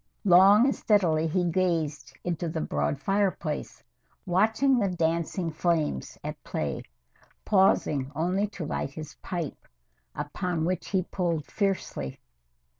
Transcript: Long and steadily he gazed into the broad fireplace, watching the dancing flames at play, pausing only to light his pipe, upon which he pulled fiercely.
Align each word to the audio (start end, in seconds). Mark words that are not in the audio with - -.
Long 0.25 0.65
and 0.65 0.75
steadily 0.75 1.27
he 1.27 1.43
gazed 1.43 2.11
into 2.23 2.49
the 2.49 2.59
broad 2.59 2.99
fireplace, 2.99 3.83
watching 4.25 4.79
the 4.79 4.89
dancing 4.89 5.51
flames 5.51 6.17
at 6.23 6.43
play, 6.43 6.81
pausing 7.45 8.11
only 8.15 8.47
to 8.47 8.65
light 8.65 8.89
his 8.89 9.13
pipe, 9.21 9.67
upon 10.15 10.65
which 10.65 10.89
he 10.89 11.03
pulled 11.03 11.45
fiercely. 11.45 12.19